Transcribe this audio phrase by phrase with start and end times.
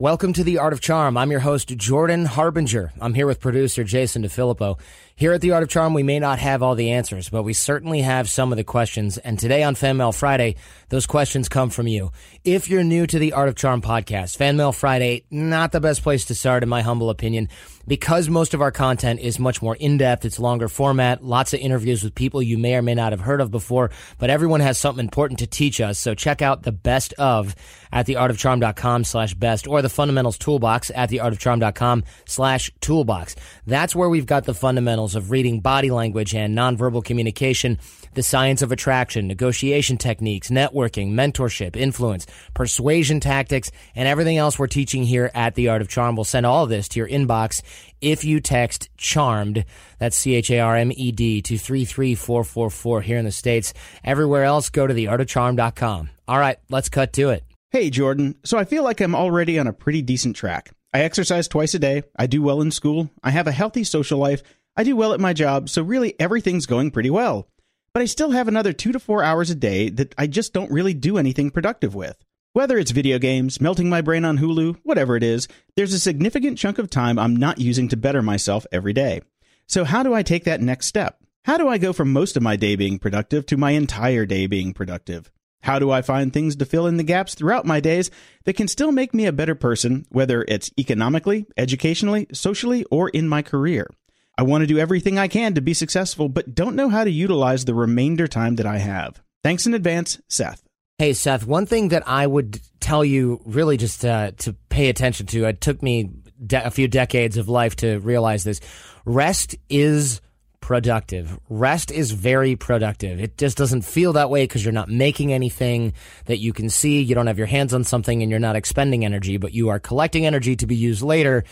[0.00, 1.16] Welcome to The Art of Charm.
[1.16, 2.92] I'm your host, Jordan Harbinger.
[3.00, 4.78] I'm here with producer Jason DeFilippo.
[5.16, 7.52] Here at The Art of Charm, we may not have all the answers, but we
[7.52, 9.18] certainly have some of the questions.
[9.18, 10.54] And today on Fan Mail Friday,
[10.90, 12.12] those questions come from you.
[12.44, 16.04] If you're new to the Art of Charm podcast, Fan Mail Friday, not the best
[16.04, 17.48] place to start, in my humble opinion,
[17.88, 20.24] because most of our content is much more in depth.
[20.24, 23.40] It's longer format, lots of interviews with people you may or may not have heard
[23.40, 25.98] of before, but everyone has something important to teach us.
[25.98, 27.56] So check out the best of
[27.90, 33.36] at theartofcharm.com slash best or the fundamentals toolbox at theartofcharm.com slash toolbox.
[33.66, 37.78] That's where we've got the fundamentals of reading body language and nonverbal communication,
[38.14, 44.66] the science of attraction, negotiation techniques, networking, mentorship, influence, persuasion tactics, and everything else we're
[44.66, 46.16] teaching here at The Art of Charm.
[46.16, 47.62] We'll send all of this to your inbox
[48.00, 49.64] if you text CHARMED,
[49.98, 53.74] that's C H A R M E D, to 33444 here in the States.
[54.04, 56.10] Everywhere else, go to theartofcharm.com.
[56.28, 57.47] All right, let's cut to it.
[57.70, 58.34] Hey, Jordan.
[58.46, 60.70] So I feel like I'm already on a pretty decent track.
[60.94, 62.02] I exercise twice a day.
[62.16, 63.10] I do well in school.
[63.22, 64.42] I have a healthy social life.
[64.74, 65.68] I do well at my job.
[65.68, 67.46] So really, everything's going pretty well.
[67.92, 70.72] But I still have another two to four hours a day that I just don't
[70.72, 72.16] really do anything productive with.
[72.54, 75.46] Whether it's video games, melting my brain on Hulu, whatever it is,
[75.76, 79.20] there's a significant chunk of time I'm not using to better myself every day.
[79.66, 81.18] So, how do I take that next step?
[81.44, 84.46] How do I go from most of my day being productive to my entire day
[84.46, 85.30] being productive?
[85.62, 88.10] How do I find things to fill in the gaps throughout my days
[88.44, 93.28] that can still make me a better person, whether it's economically, educationally, socially, or in
[93.28, 93.90] my career?
[94.36, 97.10] I want to do everything I can to be successful, but don't know how to
[97.10, 99.20] utilize the remainder time that I have.
[99.42, 100.62] Thanks in advance, Seth.
[100.98, 105.26] Hey, Seth, one thing that I would tell you really just uh, to pay attention
[105.26, 106.10] to, it took me
[106.44, 108.60] de- a few decades of life to realize this.
[109.04, 110.20] Rest is
[110.68, 111.40] productive.
[111.48, 113.22] Rest is very productive.
[113.22, 115.94] It just doesn't feel that way because you're not making anything
[116.26, 117.00] that you can see.
[117.00, 119.78] You don't have your hands on something and you're not expending energy, but you are
[119.78, 121.44] collecting energy to be used later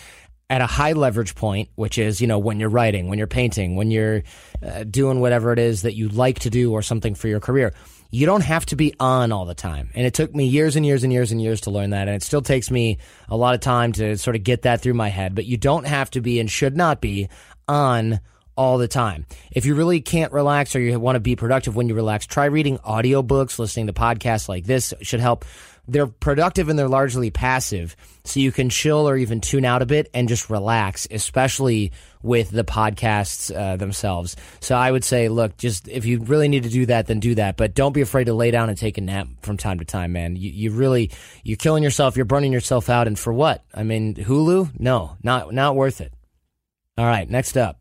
[0.51, 3.75] at a high leverage point, which is, you know, when you're writing, when you're painting,
[3.75, 4.23] when you're
[4.63, 7.73] uh, doing whatever it is that you like to do or something for your career
[8.13, 9.91] you don't have to be on all the time.
[9.95, 12.07] And it took me years and years and years and years to learn that.
[12.07, 14.95] And it still takes me a lot of time to sort of get that through
[14.95, 15.35] my head.
[15.35, 17.29] But you don't have to be and should not be
[17.67, 18.21] on
[18.57, 19.27] all the time.
[19.51, 22.47] If you really can't relax or you want to be productive when you relax, try
[22.47, 25.45] reading audiobooks, listening to podcasts like this should help
[25.89, 27.97] they're productive and they're largely passive.
[28.25, 32.51] So you can chill or even tune out a bit and just relax, especially with
[32.51, 34.35] the podcasts uh, themselves.
[34.61, 37.37] So I would say, look, just if you really need to do that, then do
[37.37, 37.57] that.
[37.57, 40.13] But don't be afraid to lay down and take a nap from time to time,
[40.13, 40.35] man.
[40.35, 41.13] You, you really,
[41.45, 42.17] you're killing yourself.
[42.17, 43.07] You're burning yourself out.
[43.07, 43.65] And for what?
[43.73, 44.81] I mean, Hulu?
[44.81, 46.13] No, not, not worth it.
[46.99, 47.31] All right.
[47.31, 47.79] Next up.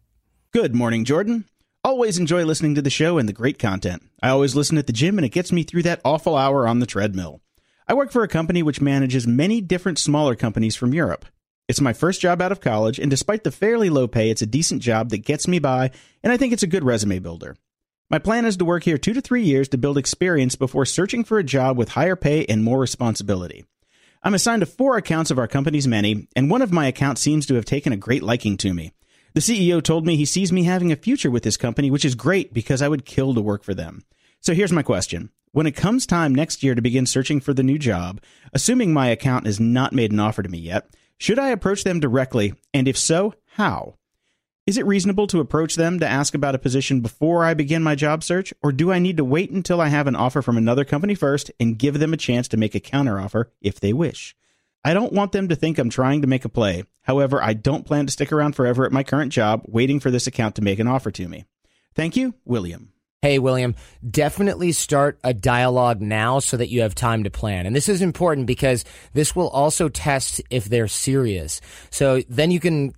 [0.55, 1.43] Good morning, Jordan.
[1.83, 4.03] Always enjoy listening to the show and the great content.
[4.23, 6.79] I always listen at the gym and it gets me through that awful hour on
[6.79, 7.41] the treadmill.
[7.89, 11.25] I work for a company which manages many different smaller companies from Europe.
[11.67, 14.45] It's my first job out of college, and despite the fairly low pay, it's a
[14.45, 15.91] decent job that gets me by,
[16.23, 17.57] and I think it's a good resume builder.
[18.09, 21.25] My plan is to work here two to three years to build experience before searching
[21.25, 23.65] for a job with higher pay and more responsibility.
[24.23, 27.45] I'm assigned to four accounts of our company's many, and one of my accounts seems
[27.47, 28.93] to have taken a great liking to me.
[29.35, 32.15] The CEO told me he sees me having a future with his company, which is
[32.15, 34.05] great because I would kill to work for them.
[34.39, 37.61] So here's my question when it comes time next year to begin searching for the
[37.61, 38.21] new job,
[38.53, 40.87] assuming my account has not made an offer to me yet,
[41.17, 42.53] should I approach them directly?
[42.73, 43.95] And if so, how?
[44.65, 47.95] Is it reasonable to approach them to ask about a position before I begin my
[47.95, 50.85] job search, or do I need to wait until I have an offer from another
[50.85, 54.33] company first and give them a chance to make a counteroffer if they wish?
[54.85, 56.83] I don't want them to think I'm trying to make a play.
[57.01, 60.27] However, I don't plan to stick around forever at my current job waiting for this
[60.27, 61.45] account to make an offer to me.
[61.95, 62.91] Thank you, William.
[63.23, 63.73] Hey, William,
[64.07, 67.65] definitely start a dialogue now so that you have time to plan.
[67.65, 71.61] And this is important because this will also test if they're serious.
[71.89, 72.93] So then you can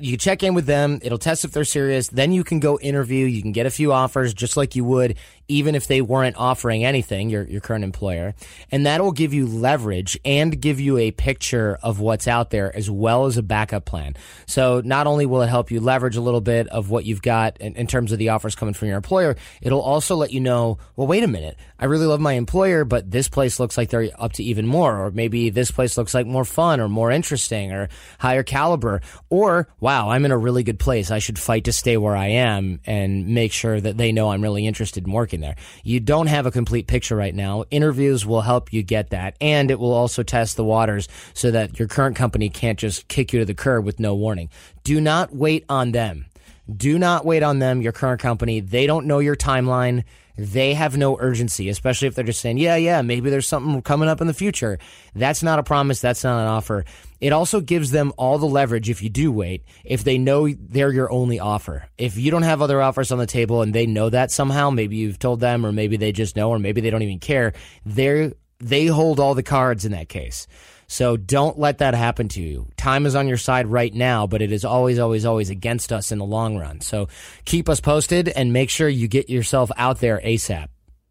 [0.00, 0.98] you check in with them.
[1.02, 2.08] It'll test if they're serious.
[2.08, 3.26] Then you can go interview.
[3.26, 5.16] You can get a few offers just like you would
[5.48, 8.34] even if they weren't offering anything, your, your current employer.
[8.70, 12.90] And that'll give you leverage and give you a picture of what's out there as
[12.90, 14.14] well as a backup plan.
[14.46, 17.56] So not only will it help you leverage a little bit of what you've got
[17.58, 20.78] in, in terms of the offers coming from your employer, it'll also let you know,
[20.96, 21.56] well, wait a minute.
[21.78, 25.06] I really love my employer, but this place looks like they're up to even more,
[25.06, 29.68] or maybe this place looks like more fun or more interesting or higher caliber, or
[29.80, 31.10] wow, I'm in a really good place.
[31.10, 34.42] I should fight to stay where I am and make sure that they know I'm
[34.42, 35.56] really interested in working there.
[35.84, 37.64] You don't have a complete picture right now.
[37.70, 41.78] Interviews will help you get that, and it will also test the waters so that
[41.78, 44.50] your current company can't just kick you to the curb with no warning.
[44.84, 46.26] Do not wait on them.
[46.74, 48.60] Do not wait on them, your current company.
[48.60, 50.04] They don't know your timeline.
[50.38, 54.08] They have no urgency, especially if they're just saying, yeah, yeah, maybe there's something coming
[54.08, 54.78] up in the future.
[55.12, 56.00] That's not a promise.
[56.00, 56.84] That's not an offer.
[57.20, 60.92] It also gives them all the leverage if you do wait, if they know they're
[60.92, 61.88] your only offer.
[61.98, 64.94] If you don't have other offers on the table and they know that somehow, maybe
[64.94, 67.52] you've told them, or maybe they just know, or maybe they don't even care,
[67.84, 70.46] they they hold all the cards in that case.
[70.88, 72.66] So don't let that happen to you.
[72.78, 76.10] Time is on your side right now, but it is always, always, always against us
[76.10, 76.80] in the long run.
[76.80, 77.08] So
[77.44, 80.68] keep us posted and make sure you get yourself out there ASAP.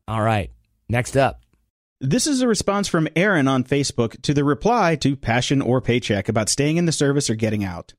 [0.07, 0.51] All right.
[0.89, 1.41] Next up.
[2.01, 6.27] This is a response from Aaron on Facebook to the reply to Passion or Paycheck
[6.27, 7.93] about staying in the service or getting out.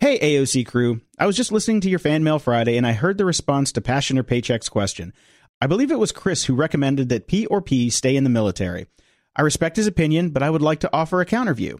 [0.00, 1.00] Hey, AOC crew.
[1.18, 3.80] I was just listening to your fan mail Friday and I heard the response to
[3.80, 5.12] Passion or Paycheck's question.
[5.60, 8.86] I believe it was Chris who recommended that P or P stay in the military.
[9.34, 11.78] I respect his opinion, but I would like to offer a counterview.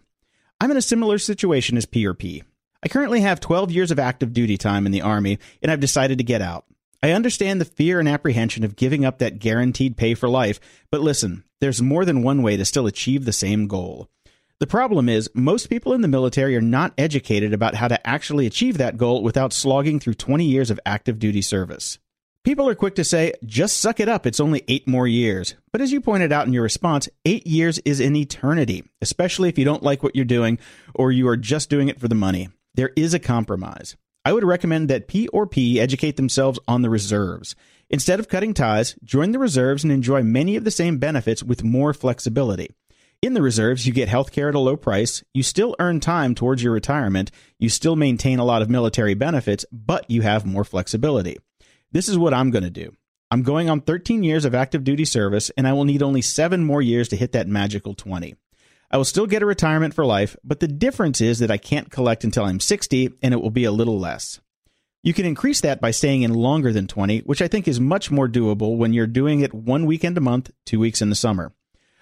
[0.60, 2.42] I'm in a similar situation as P or P.
[2.82, 6.18] I currently have 12 years of active duty time in the Army, and I've decided
[6.18, 6.64] to get out.
[7.02, 10.60] I understand the fear and apprehension of giving up that guaranteed pay for life,
[10.90, 14.08] but listen, there's more than one way to still achieve the same goal.
[14.60, 18.46] The problem is, most people in the military are not educated about how to actually
[18.46, 21.98] achieve that goal without slogging through 20 years of active duty service.
[22.44, 25.54] People are quick to say, just suck it up, it's only eight more years.
[25.70, 29.58] But as you pointed out in your response, eight years is an eternity, especially if
[29.58, 30.58] you don't like what you're doing
[30.92, 32.48] or you are just doing it for the money.
[32.74, 33.94] There is a compromise.
[34.24, 37.54] I would recommend that P or P educate themselves on the reserves.
[37.88, 41.62] Instead of cutting ties, join the reserves and enjoy many of the same benefits with
[41.62, 42.70] more flexibility.
[43.20, 46.60] In the reserves, you get healthcare at a low price, you still earn time towards
[46.60, 47.30] your retirement,
[47.60, 51.38] you still maintain a lot of military benefits, but you have more flexibility.
[51.92, 52.94] This is what I'm going to do.
[53.30, 56.64] I'm going on 13 years of active duty service, and I will need only seven
[56.64, 58.34] more years to hit that magical 20.
[58.90, 61.90] I will still get a retirement for life, but the difference is that I can't
[61.90, 64.40] collect until I'm 60, and it will be a little less.
[65.02, 68.10] You can increase that by staying in longer than 20, which I think is much
[68.10, 71.52] more doable when you're doing it one weekend a month, two weeks in the summer.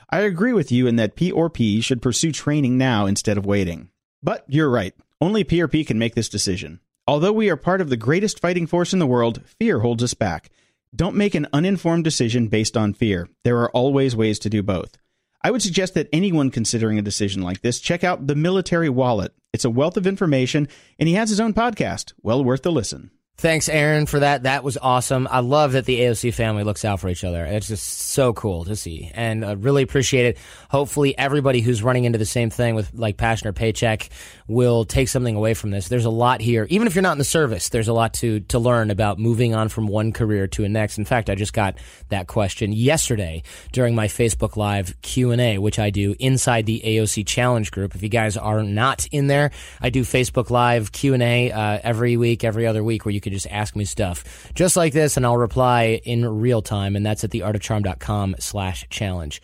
[0.09, 3.47] I agree with you in that P or P should pursue training now instead of
[3.47, 3.91] waiting.
[4.23, 4.95] But you're right.
[5.21, 6.81] Only P or P can make this decision.
[7.11, 10.15] Although we are part of the greatest fighting force in the world, fear holds us
[10.15, 10.49] back.
[10.95, 13.29] Don't make an uninformed decision based on fear.
[13.43, 14.97] There are always ways to do both.
[15.43, 19.35] I would suggest that anyone considering a decision like this check out The Military Wallet.
[19.53, 20.69] It's a wealth of information,
[21.01, 22.13] and he has his own podcast.
[22.23, 23.11] Well worth the listen.
[23.41, 24.43] Thanks, Aaron, for that.
[24.43, 25.27] That was awesome.
[25.31, 27.43] I love that the AOC family looks out for each other.
[27.47, 30.39] It's just so cool to see, and I really appreciate it.
[30.69, 34.11] Hopefully, everybody who's running into the same thing with like passion or paycheck
[34.47, 35.89] will take something away from this.
[35.89, 37.71] There's a lot here, even if you're not in the service.
[37.71, 40.99] There's a lot to to learn about moving on from one career to a next.
[40.99, 41.77] In fact, I just got
[42.11, 46.83] that question yesterday during my Facebook Live Q and A, which I do inside the
[46.85, 47.95] AOC Challenge group.
[47.95, 49.51] If you guys are not in there,
[49.81, 53.21] I do Facebook Live Q and A uh, every week, every other week, where you
[53.23, 56.97] can could just ask me stuff just like this and I'll reply in real time.
[56.97, 59.41] And that's at theartofcharm.com slash challenge.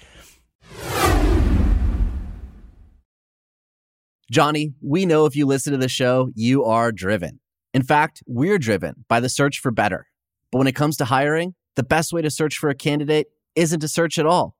[4.30, 7.38] Johnny, we know if you listen to the show, you are driven.
[7.72, 10.08] In fact, we're driven by the search for better.
[10.50, 13.80] But when it comes to hiring, the best way to search for a candidate isn't
[13.80, 14.56] to search at all.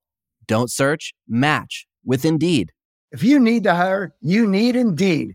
[0.47, 2.73] Don't search, match with Indeed.
[3.11, 5.35] If you need to hire, you need Indeed.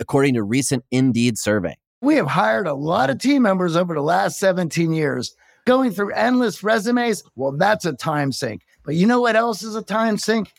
[0.00, 1.76] according to recent Indeed survey.
[2.00, 5.34] We have hired a lot of team members over the last 17 years.
[5.66, 8.62] Going through endless resumes, well, that's a time sink.
[8.84, 10.52] But you know what else is a time sink?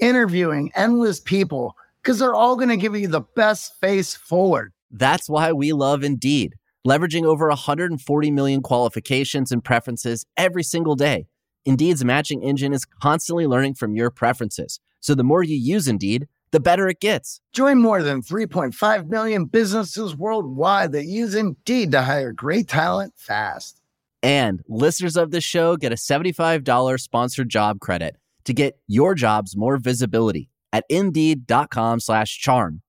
[0.00, 4.72] Interviewing endless people because they're all going to give you the best face forward.
[4.90, 6.54] That's why we love Indeed,
[6.86, 11.26] leveraging over 140 million qualifications and preferences every single day
[11.64, 14.80] Indeed's matching engine is constantly learning from your preferences.
[15.00, 17.40] So the more you use Indeed, the better it gets.
[17.52, 23.80] Join more than 3.5 million businesses worldwide that use Indeed to hire great talent fast.
[24.22, 29.56] And listeners of this show get a $75 sponsored job credit to get your jobs
[29.56, 32.82] more visibility at indeed.com slash charm.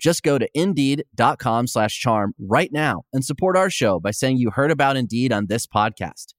[0.00, 4.50] Just go to indeed.com slash charm right now and support our show by saying you
[4.50, 6.34] heard about Indeed on this podcast.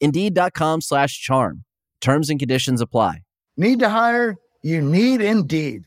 [0.00, 1.64] Indeed.com slash charm.
[2.00, 3.22] Terms and conditions apply.
[3.56, 4.36] Need to hire?
[4.62, 5.86] You need Indeed.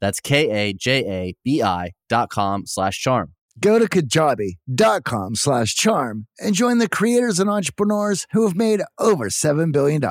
[0.00, 3.32] That's K-A-J-A-B-I dot com slash charm.
[3.58, 9.30] Go to kajabi.com slash charm and join the creators and entrepreneurs who have made over
[9.30, 10.02] $7 billion.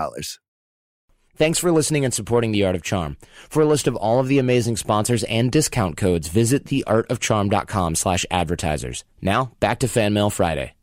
[1.38, 3.18] Thanks for listening and supporting The Art of Charm.
[3.50, 8.26] For a list of all of the amazing sponsors and discount codes, visit theartofcharm.com slash
[8.32, 9.04] advertisers.
[9.22, 10.74] Now, back to Fan Mail Friday.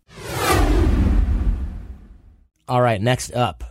[2.68, 3.64] All right, next up.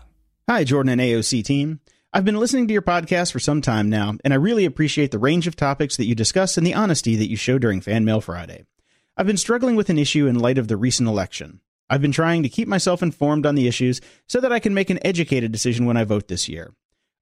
[0.50, 1.80] Hi, Jordan and AOC team.
[2.14, 5.18] I've been listening to your podcast for some time now, and I really appreciate the
[5.18, 8.20] range of topics that you discuss and the honesty that you show during Fan Mail
[8.20, 8.66] Friday.
[9.16, 11.62] I've been struggling with an issue in light of the recent election.
[11.90, 14.90] I've been trying to keep myself informed on the issues so that I can make
[14.90, 16.74] an educated decision when I vote this year.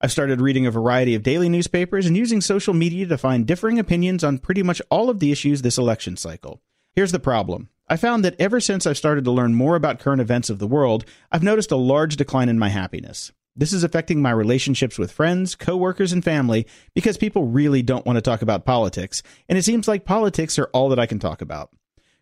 [0.02, 3.78] I've started reading a variety of daily newspapers and using social media to find differing
[3.78, 6.64] opinions on pretty much all of the issues this election cycle.
[6.96, 7.70] Here's the problem.
[7.88, 10.68] I found that ever since I've started to learn more about current events of the
[10.68, 13.32] world, I've noticed a large decline in my happiness.
[13.56, 18.18] This is affecting my relationships with friends, coworkers, and family because people really don't want
[18.18, 21.42] to talk about politics, and it seems like politics are all that I can talk
[21.42, 21.72] about.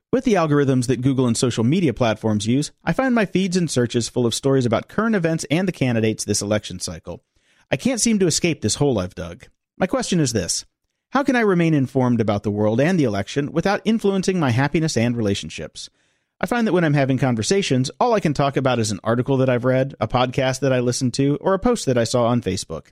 [0.09, 3.69] With the algorithms that Google and social media platforms use, I find my feeds and
[3.69, 7.23] searches full of stories about current events and the candidates this election cycle.
[7.69, 9.47] I can't seem to escape this hole I've dug.
[9.77, 10.65] My question is this
[11.09, 14.95] How can I remain informed about the world and the election without influencing my happiness
[14.95, 15.89] and relationships?
[16.39, 19.37] I find that when I'm having conversations, all I can talk about is an article
[19.37, 22.27] that I've read, a podcast that I listened to, or a post that I saw
[22.27, 22.91] on Facebook.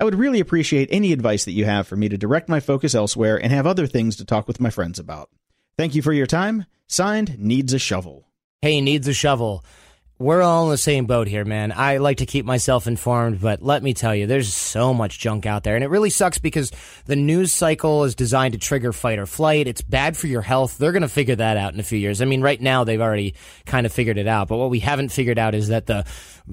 [0.00, 2.94] I would really appreciate any advice that you have for me to direct my focus
[2.94, 5.28] elsewhere and have other things to talk with my friends about.
[5.76, 6.64] Thank you for your time.
[6.86, 8.26] Signed, Needs a Shovel.
[8.62, 9.64] Hey, needs a shovel.
[10.20, 11.72] We're all in the same boat here, man.
[11.74, 15.46] I like to keep myself informed, but let me tell you, there's so much junk
[15.46, 15.76] out there.
[15.76, 16.70] And it really sucks because
[17.06, 19.66] the news cycle is designed to trigger fight or flight.
[19.66, 20.76] It's bad for your health.
[20.76, 22.20] They're going to figure that out in a few years.
[22.20, 23.34] I mean, right now, they've already
[23.64, 24.48] kind of figured it out.
[24.48, 26.04] But what we haven't figured out is that the,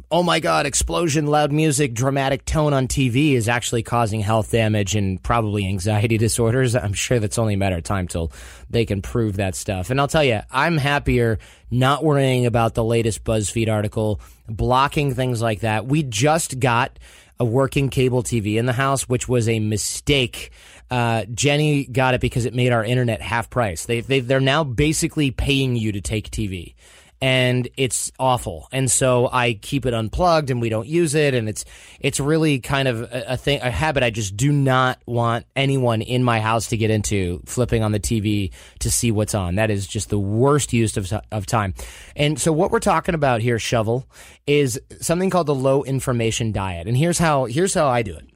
[0.10, 4.96] oh my God, explosion, loud music, dramatic tone on TV is actually causing health damage
[4.96, 6.74] and probably anxiety disorders.
[6.74, 8.32] I'm sure that's only a matter of time till
[8.70, 9.90] they can prove that stuff.
[9.90, 11.38] And I'll tell you, I'm happier
[11.70, 15.86] not worrying about the latest BuzzFeed article, blocking things like that.
[15.86, 16.98] We just got
[17.40, 20.52] a working cable TV in the house, which was a mistake.
[20.90, 23.86] Uh, Jenny got it because it made our internet half price.
[23.86, 26.74] They, they, they're now basically paying you to take TV
[27.22, 28.68] and it's awful.
[28.72, 31.34] And so I keep it unplugged and we don't use it.
[31.34, 31.66] And it's,
[32.00, 36.02] it's really kind of a, a thing, a habit I just do not want anyone
[36.02, 39.56] in my house to get into flipping on the TV to see what's on.
[39.56, 41.74] That is just the worst use of, of time.
[42.16, 44.06] And so what we're talking about here, Shovel,
[44.46, 46.88] is something called the low information diet.
[46.88, 48.30] And here's how, here's how I do it.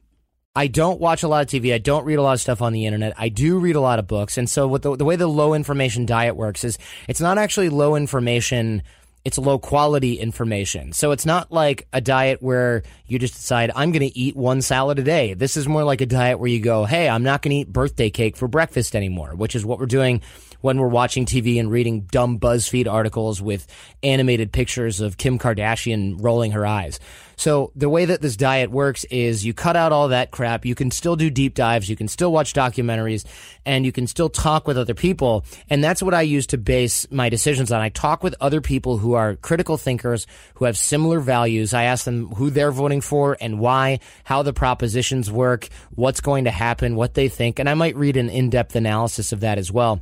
[0.54, 1.72] I don't watch a lot of TV.
[1.72, 3.14] I don't read a lot of stuff on the internet.
[3.16, 4.36] I do read a lot of books.
[4.36, 6.76] And so the, the way the low information diet works is
[7.08, 8.82] it's not actually low information.
[9.24, 10.92] It's low quality information.
[10.92, 14.60] So it's not like a diet where you just decide, I'm going to eat one
[14.60, 15.32] salad a day.
[15.32, 17.72] This is more like a diet where you go, Hey, I'm not going to eat
[17.72, 20.20] birthday cake for breakfast anymore, which is what we're doing
[20.62, 23.66] when we're watching TV and reading dumb BuzzFeed articles with
[24.02, 26.98] animated pictures of Kim Kardashian rolling her eyes.
[27.36, 30.64] So the way that this diet works is you cut out all that crap.
[30.64, 31.88] You can still do deep dives.
[31.88, 33.24] You can still watch documentaries
[33.66, 35.44] and you can still talk with other people.
[35.68, 37.80] And that's what I use to base my decisions on.
[37.80, 41.74] I talk with other people who are critical thinkers, who have similar values.
[41.74, 46.44] I ask them who they're voting for and why, how the propositions work, what's going
[46.44, 47.58] to happen, what they think.
[47.58, 50.00] And I might read an in-depth analysis of that as well.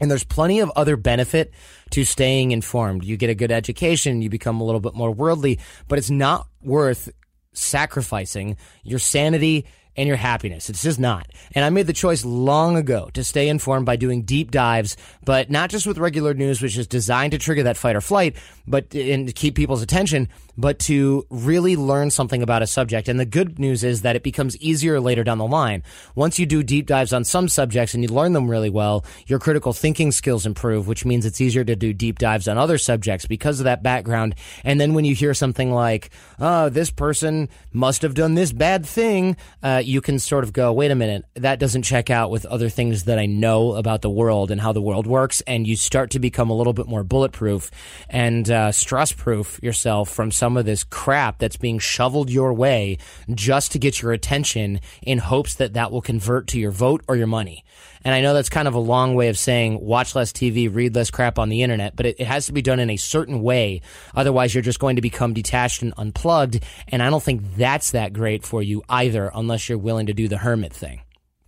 [0.00, 1.52] And there's plenty of other benefit
[1.90, 3.04] to staying informed.
[3.04, 6.48] You get a good education, you become a little bit more worldly, but it's not
[6.62, 7.10] worth
[7.52, 9.66] sacrificing your sanity
[9.96, 10.70] and your happiness.
[10.70, 11.26] It's just not.
[11.52, 15.50] And I made the choice long ago to stay informed by doing deep dives, but
[15.50, 18.94] not just with regular news, which is designed to trigger that fight or flight, but
[18.94, 23.08] and to keep people's attention, but to really learn something about a subject.
[23.08, 25.82] And the good news is that it becomes easier later down the line.
[26.14, 29.38] Once you do deep dives on some subjects and you learn them really well, your
[29.38, 33.26] critical thinking skills improve, which means it's easier to do deep dives on other subjects
[33.26, 34.34] because of that background.
[34.64, 38.84] And then when you hear something like, oh, this person must have done this bad
[38.84, 42.44] thing, uh, you can sort of go, wait a minute, that doesn't check out with
[42.46, 45.40] other things that I know about the world and how the world works.
[45.46, 47.70] And you start to become a little bit more bulletproof
[48.08, 52.98] and uh, stress proof yourself from some of this crap that's being shoveled your way
[53.34, 57.16] just to get your attention in hopes that that will convert to your vote or
[57.16, 57.64] your money.
[58.04, 60.94] And I know that's kind of a long way of saying watch less TV, read
[60.94, 63.42] less crap on the internet, but it, it, has to be done in a certain
[63.42, 63.82] way.
[64.14, 66.64] Otherwise, you're just going to become detached and unplugged.
[66.88, 70.28] And I don't think that's that great for you either, unless you're willing to do
[70.28, 71.02] the hermit thing.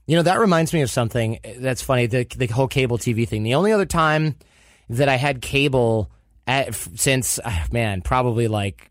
[0.06, 3.44] You know, that reminds me of something that's funny the, the whole cable TV thing.
[3.44, 4.36] The only other time
[4.90, 6.10] that I had cable
[6.46, 8.90] at, since, ah, man, probably like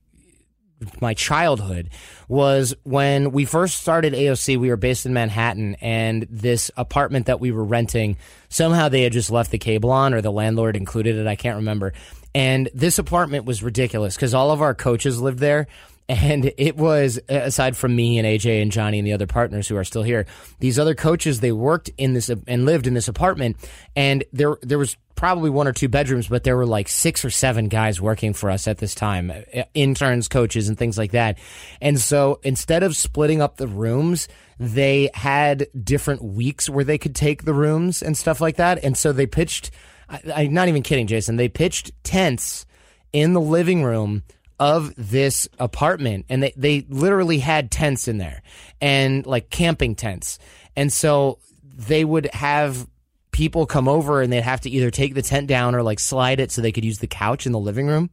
[1.00, 1.90] my childhood
[2.28, 4.58] was when we first started AOC.
[4.58, 8.18] We were based in Manhattan, and this apartment that we were renting
[8.50, 11.28] somehow they had just left the cable on, or the landlord included it.
[11.28, 11.94] I can't remember.
[12.34, 15.68] And this apartment was ridiculous because all of our coaches lived there.
[16.12, 19.70] And it was, uh, aside from me and AJ and Johnny and the other partners
[19.70, 20.26] who are still here,
[20.60, 23.56] these other coaches, they worked in this and lived in this apartment.
[23.96, 27.30] And there, there was probably one or two bedrooms, but there were like six or
[27.30, 31.38] seven guys working for us at this time, uh, interns, coaches, and things like that.
[31.80, 34.28] And so instead of splitting up the rooms,
[34.60, 38.84] they had different weeks where they could take the rooms and stuff like that.
[38.84, 39.72] And so they pitched,
[40.10, 42.66] I, am not even kidding, Jason, they pitched tents
[43.14, 44.24] in the living room
[44.62, 48.44] of this apartment and they, they literally had tents in there
[48.80, 50.38] and like camping tents.
[50.76, 52.88] And so they would have
[53.32, 56.40] people come over and they'd have to either take the tent down or like slide
[56.40, 58.12] it so they could use the couch in the living room.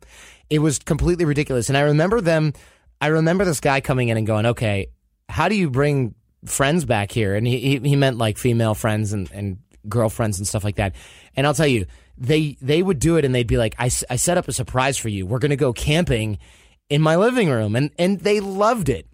[0.48, 1.68] It was completely ridiculous.
[1.68, 2.54] And I remember them,
[2.98, 4.86] I remember this guy coming in and going, okay,
[5.28, 6.14] how do you bring
[6.46, 7.34] friends back here?
[7.34, 10.94] And he, he, meant like female friends and, and girlfriends and stuff like that.
[11.36, 11.84] And I'll tell you,
[12.18, 14.98] they they would do it and they'd be like, I, I set up a surprise
[14.98, 15.26] for you.
[15.26, 16.38] We're going to go camping
[16.90, 17.76] in my living room.
[17.76, 19.06] And, and they loved it.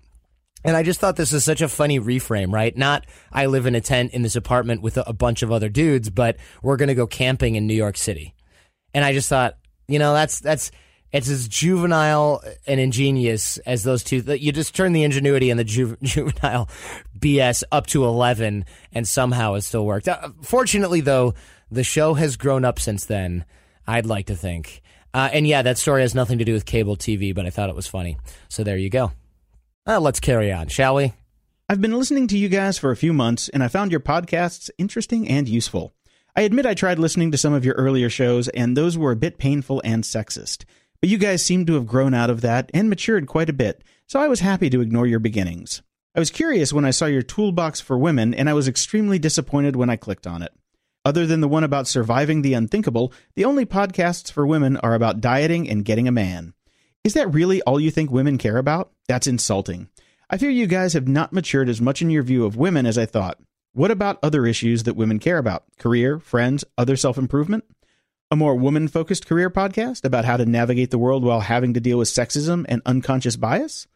[0.64, 2.74] And I just thought this is such a funny reframe, right?
[2.74, 6.08] Not I live in a tent in this apartment with a, bunch of other dudes,
[6.08, 8.34] but we're going to go camping in New York City.
[8.94, 10.70] And I just thought, you know, that's, that's,
[11.12, 14.20] it's as juvenile and ingenious as those two.
[14.20, 16.70] You just turn the ingenuity and the ju- juvenile
[17.18, 20.08] BS up to 11 and somehow it still worked.
[20.08, 21.34] Uh, fortunately, though,
[21.74, 23.44] the show has grown up since then,
[23.86, 24.82] I'd like to think.
[25.12, 27.70] Uh, and yeah, that story has nothing to do with cable TV, but I thought
[27.70, 28.16] it was funny.
[28.48, 29.12] So there you go.
[29.86, 31.12] Uh, let's carry on, shall we?
[31.68, 34.70] I've been listening to you guys for a few months, and I found your podcasts
[34.76, 35.94] interesting and useful.
[36.36, 39.16] I admit I tried listening to some of your earlier shows, and those were a
[39.16, 40.64] bit painful and sexist.
[41.00, 43.84] But you guys seem to have grown out of that and matured quite a bit,
[44.06, 45.82] so I was happy to ignore your beginnings.
[46.14, 49.76] I was curious when I saw your toolbox for women, and I was extremely disappointed
[49.76, 50.52] when I clicked on it.
[51.06, 55.20] Other than the one about surviving the unthinkable, the only podcasts for women are about
[55.20, 56.54] dieting and getting a man.
[57.04, 58.90] Is that really all you think women care about?
[59.06, 59.90] That's insulting.
[60.30, 62.96] I fear you guys have not matured as much in your view of women as
[62.96, 63.38] I thought.
[63.74, 65.64] What about other issues that women care about?
[65.78, 67.64] Career, friends, other self improvement?
[68.30, 71.80] A more woman focused career podcast about how to navigate the world while having to
[71.80, 73.86] deal with sexism and unconscious bias?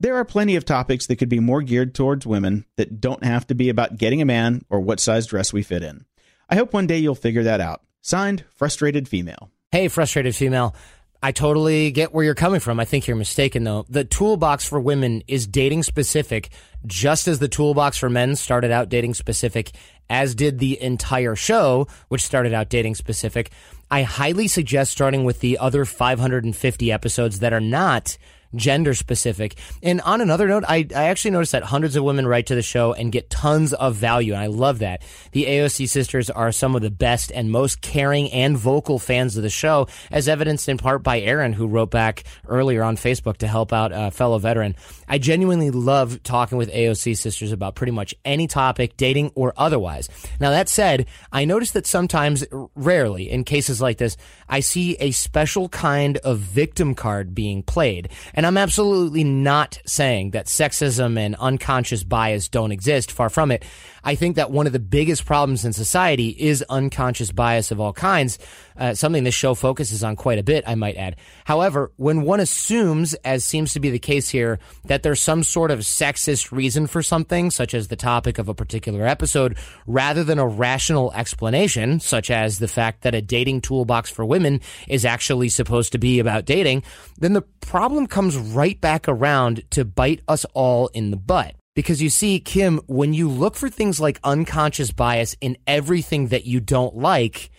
[0.00, 3.46] There are plenty of topics that could be more geared towards women that don't have
[3.46, 6.04] to be about getting a man or what size dress we fit in.
[6.48, 7.82] I hope one day you'll figure that out.
[8.02, 9.50] Signed, Frustrated Female.
[9.72, 10.76] Hey, Frustrated Female.
[11.22, 12.78] I totally get where you're coming from.
[12.78, 13.84] I think you're mistaken, though.
[13.88, 16.50] The toolbox for women is dating specific,
[16.86, 19.72] just as the toolbox for men started out dating specific,
[20.08, 23.50] as did the entire show, which started out dating specific.
[23.90, 28.18] I highly suggest starting with the other 550 episodes that are not
[28.54, 29.56] gender specific.
[29.82, 32.62] And on another note, I, I actually noticed that hundreds of women write to the
[32.62, 34.32] show and get tons of value.
[34.32, 35.02] And I love that.
[35.32, 39.42] The AOC sisters are some of the best and most caring and vocal fans of
[39.42, 43.48] the show, as evidenced in part by Aaron, who wrote back earlier on Facebook to
[43.48, 44.76] help out a fellow veteran.
[45.08, 50.08] I genuinely love talking with AOC sisters about pretty much any topic, dating or otherwise.
[50.40, 54.16] Now, that said, I notice that sometimes, rarely, in cases like this,
[54.48, 58.08] I see a special kind of victim card being played.
[58.34, 63.12] And I'm absolutely not saying that sexism and unconscious bias don't exist.
[63.12, 63.64] Far from it.
[64.04, 67.92] I think that one of the biggest problems in society is unconscious bias of all
[67.92, 68.38] kinds,
[68.78, 71.16] uh, something this show focuses on quite a bit, I might add.
[71.44, 75.70] However, when one assumes, as seems to be the case here, that there's some sort
[75.70, 80.38] of sexist reason for something, such as the topic of a particular episode, rather than
[80.38, 85.48] a rational explanation, such as the fact that a dating toolbox for women is actually
[85.48, 86.82] supposed to be about dating,
[87.18, 91.54] then the problem comes right back around to bite us all in the butt.
[91.74, 96.46] Because you see, Kim, when you look for things like unconscious bias in everything that
[96.46, 97.50] you don't like,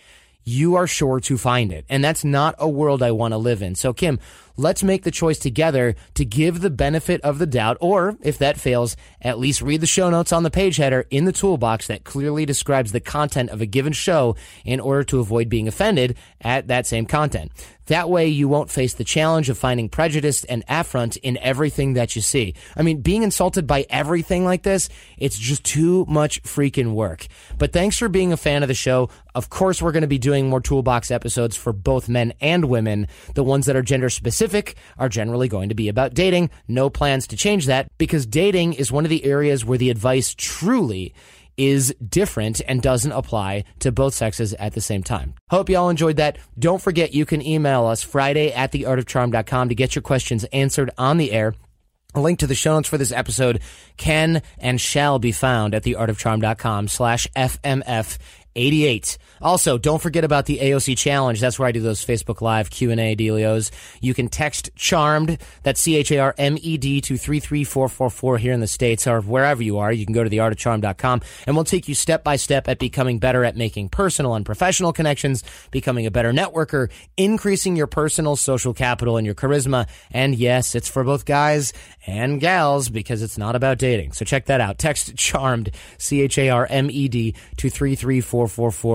[0.48, 1.84] you are sure to find it.
[1.88, 3.74] And that's not a world I want to live in.
[3.74, 4.18] So, Kim,
[4.56, 8.58] let's make the choice together to give the benefit of the doubt, or if that
[8.58, 12.04] fails, at least read the show notes on the page header in the toolbox that
[12.04, 16.68] clearly describes the content of a given show in order to avoid being offended at
[16.68, 17.52] that same content.
[17.88, 22.14] That way you won't face the challenge of finding prejudice and affront in everything that
[22.14, 22.54] you see.
[22.76, 27.26] I mean, being insulted by everything like this, it's just too much freaking work.
[27.56, 29.08] But thanks for being a fan of the show.
[29.34, 33.08] Of course, we're going to be doing more toolbox episodes for both men and women.
[33.34, 36.50] The ones that are gender specific are generally going to be about dating.
[36.66, 40.34] No plans to change that because dating is one of the areas where the advice
[40.36, 41.14] truly
[41.58, 45.34] is different and doesn't apply to both sexes at the same time.
[45.50, 46.38] Hope y'all enjoyed that.
[46.58, 51.18] Don't forget you can email us Friday at theartofcharm.com to get your questions answered on
[51.18, 51.54] the air.
[52.14, 53.60] A link to the show notes for this episode
[53.98, 58.16] can and shall be found at theartofcharm.com slash FMF
[58.58, 59.18] 88.
[59.40, 61.40] Also, don't forget about the AOC challenge.
[61.40, 63.70] That's where I do those Facebook Live Q&A dealios.
[64.00, 69.78] You can text CHARMED, that's C-H-A-R-M-E-D to 33444 here in the States or wherever you
[69.78, 69.92] are.
[69.92, 73.44] You can go to theartofcharm.com and we'll take you step by step at becoming better
[73.44, 79.16] at making personal and professional connections, becoming a better networker, increasing your personal social capital
[79.18, 79.88] and your charisma.
[80.10, 81.72] And yes, it's for both guys
[82.06, 84.12] and gals because it's not about dating.
[84.12, 84.78] So check that out.
[84.78, 88.47] Text CHARMED, C-H-A-R-M-E-D to 33444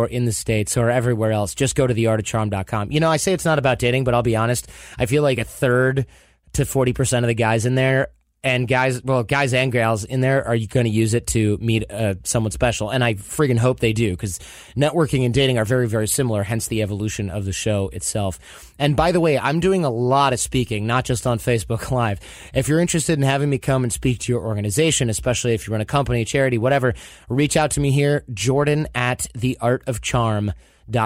[0.10, 1.56] in the States or everywhere else.
[1.56, 2.92] Just go to theartofcharm.com.
[2.92, 4.70] You know, I say it's not about dating, but I'll be honest.
[4.98, 6.06] I feel like a third
[6.54, 8.10] to 40% of the guys in there
[8.44, 11.58] and guys, well, guys and gals in there are you going to use it to
[11.62, 12.90] meet uh, someone special?
[12.90, 14.40] And I friggin' hope they do because
[14.76, 16.44] networking and dating are very, very similar.
[16.44, 18.40] Hence the evolution of the show itself.
[18.78, 22.20] And by the way, I'm doing a lot of speaking, not just on Facebook Live.
[22.54, 25.72] If you're interested in having me come and speak to your organization, especially if you
[25.72, 26.94] run a company, charity, whatever,
[27.30, 30.52] reach out to me here, Jordan at the Art of Charm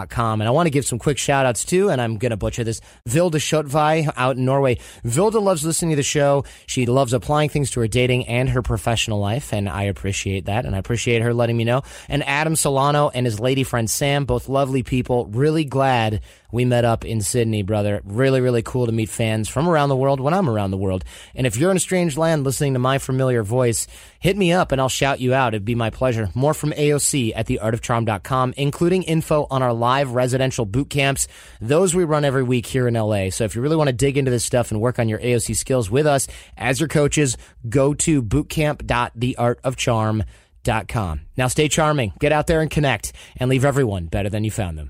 [0.09, 0.41] com.
[0.41, 2.63] And I want to give some quick shout outs too, and I'm going to butcher
[2.63, 2.81] this.
[3.07, 4.77] Vilde Sjøtvei out in Norway.
[5.03, 6.45] Vilde loves listening to the show.
[6.65, 10.65] She loves applying things to her dating and her professional life, and I appreciate that,
[10.65, 11.81] and I appreciate her letting me know.
[12.09, 15.27] And Adam Solano and his lady friend Sam, both lovely people.
[15.27, 16.21] Really glad
[16.57, 18.01] we met up in Sydney, brother.
[18.03, 21.05] Really, really cool to meet fans from around the world when I'm around the world.
[21.35, 23.85] And if you're in a strange land listening to my familiar voice,
[24.19, 25.53] hit me up and I'll shout you out.
[25.53, 26.31] It'd be my pleasure.
[26.33, 31.27] More from AOC at theartofcharm.com, including info on our live residential boot camps.
[31.61, 33.29] Those we run every week here in LA.
[33.29, 35.55] So if you really want to dig into this stuff and work on your AOC
[35.57, 37.37] skills with us as your coaches,
[37.69, 41.21] go to bootcamp.theartofcharm.com.
[41.37, 44.79] Now stay charming, get out there and connect, and leave everyone better than you found
[44.79, 44.89] them.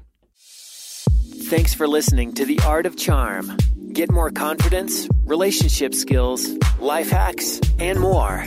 [1.48, 3.56] Thanks for listening to The Art of Charm.
[3.94, 6.46] Get more confidence, relationship skills,
[6.78, 8.40] life hacks, and more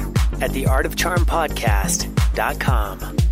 [0.43, 3.30] at theartofcharmpodcast.com.